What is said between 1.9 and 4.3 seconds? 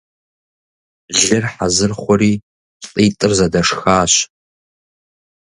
хъури, лӀитӀыр зэдэшхащ.